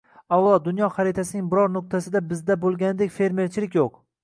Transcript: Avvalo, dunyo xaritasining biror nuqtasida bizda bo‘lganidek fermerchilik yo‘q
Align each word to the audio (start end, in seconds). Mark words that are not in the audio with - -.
Avvalo, 0.35 0.53
dunyo 0.67 0.87
xaritasining 0.95 1.51
biror 1.51 1.69
nuqtasida 1.75 2.23
bizda 2.33 2.59
bo‘lganidek 2.65 3.17
fermerchilik 3.21 3.81
yo‘q 3.83 4.05